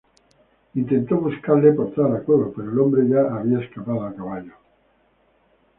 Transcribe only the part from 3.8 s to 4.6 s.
a caballo.